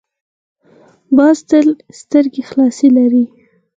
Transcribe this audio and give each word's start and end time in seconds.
باز 1.15 1.37
تل 1.49 1.67
سترګې 1.99 2.41
خلاصې 2.49 2.87
لري 2.97 3.25